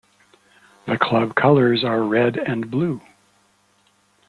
The 0.87 0.97
club 0.97 1.35
colours 1.35 1.83
are 1.83 2.01
red 2.01 2.35
and 2.35 2.71
blue. 2.71 3.01